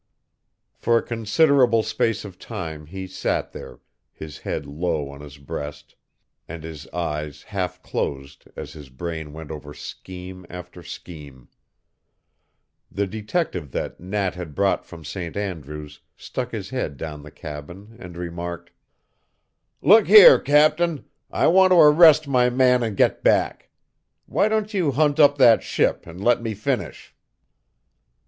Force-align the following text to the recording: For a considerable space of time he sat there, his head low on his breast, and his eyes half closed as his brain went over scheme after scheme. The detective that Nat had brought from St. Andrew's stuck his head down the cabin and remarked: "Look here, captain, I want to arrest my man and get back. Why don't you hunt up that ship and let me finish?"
For 0.73 0.97
a 0.97 1.03
considerable 1.03 1.83
space 1.83 2.25
of 2.25 2.39
time 2.39 2.87
he 2.87 3.05
sat 3.05 3.51
there, 3.51 3.79
his 4.11 4.39
head 4.39 4.65
low 4.65 5.09
on 5.09 5.21
his 5.21 5.37
breast, 5.37 5.93
and 6.47 6.63
his 6.63 6.87
eyes 6.87 7.43
half 7.43 7.83
closed 7.83 8.45
as 8.55 8.73
his 8.73 8.89
brain 8.89 9.31
went 9.31 9.51
over 9.51 9.75
scheme 9.75 10.43
after 10.49 10.81
scheme. 10.81 11.49
The 12.91 13.05
detective 13.05 13.69
that 13.73 13.99
Nat 13.99 14.33
had 14.33 14.55
brought 14.55 14.87
from 14.87 15.05
St. 15.05 15.37
Andrew's 15.37 15.99
stuck 16.15 16.51
his 16.51 16.71
head 16.71 16.97
down 16.97 17.21
the 17.21 17.29
cabin 17.29 17.95
and 17.99 18.17
remarked: 18.17 18.71
"Look 19.83 20.07
here, 20.07 20.39
captain, 20.39 21.05
I 21.29 21.45
want 21.45 21.73
to 21.73 21.77
arrest 21.79 22.27
my 22.27 22.49
man 22.49 22.81
and 22.81 22.97
get 22.97 23.23
back. 23.23 23.69
Why 24.25 24.47
don't 24.47 24.73
you 24.73 24.93
hunt 24.93 25.19
up 25.19 25.37
that 25.37 25.61
ship 25.61 26.07
and 26.07 26.19
let 26.23 26.41
me 26.41 26.55
finish?" 26.55 27.13